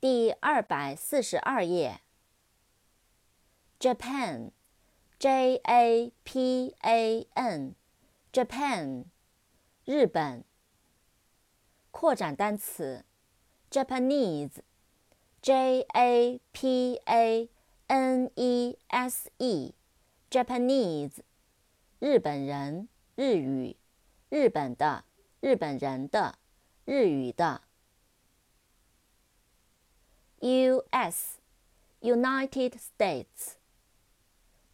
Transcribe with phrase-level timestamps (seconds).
[0.00, 2.00] 第二百四十二页。
[3.78, 9.04] Japan，J A P A N，Japan，
[9.84, 10.42] 日本。
[11.90, 13.04] 扩展单词
[13.70, 17.50] ，Japanese，J A P A
[17.88, 21.18] N E S E，Japanese，
[21.98, 23.76] 日本人，日语，
[24.30, 25.04] 日本的，
[25.40, 26.38] 日本人的，
[26.86, 27.60] 日语的。
[30.40, 33.56] U.S.，United States，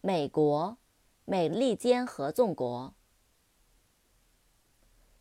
[0.01, 0.77] 美国，
[1.25, 2.93] 美利坚合众国。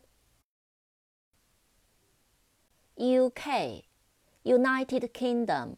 [2.98, 5.76] U.K.，United Kingdom，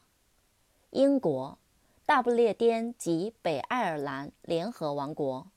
[0.92, 1.58] 英国，
[2.06, 5.48] 大不列颠及北爱尔兰联合王国。